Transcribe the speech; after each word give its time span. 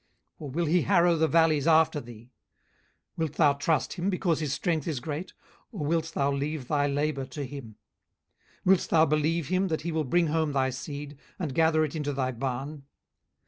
or 0.39 0.49
will 0.49 0.65
he 0.65 0.81
harrow 0.81 1.15
the 1.15 1.27
valleys 1.27 1.67
after 1.67 1.99
thee? 2.01 2.31
18:039:011 3.17 3.17
Wilt 3.17 3.33
thou 3.33 3.53
trust 3.53 3.93
him, 3.93 4.09
because 4.09 4.39
his 4.39 4.51
strength 4.51 4.87
is 4.87 4.99
great? 4.99 5.33
or 5.71 5.85
wilt 5.85 6.13
thou 6.15 6.31
leave 6.31 6.67
thy 6.67 6.87
labour 6.87 7.23
to 7.23 7.45
him? 7.45 7.75
18:039:012 8.65 8.65
Wilt 8.65 8.87
thou 8.89 9.05
believe 9.05 9.47
him, 9.49 9.67
that 9.67 9.81
he 9.81 9.91
will 9.91 10.03
bring 10.03 10.25
home 10.25 10.53
thy 10.53 10.71
seed, 10.71 11.19
and 11.37 11.53
gather 11.53 11.83
it 11.85 11.95
into 11.95 12.13
thy 12.13 12.31
barn? 12.31 12.85